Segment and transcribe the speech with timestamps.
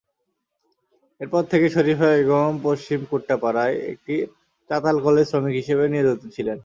[1.21, 4.15] এরপর থেকে শরিফা বেগম পশ্চিম কুট্টাপাড়ায় একটি
[4.69, 6.57] চাতালকলে শ্রমিক হিসেবে নিয়োজিত ছিলেন।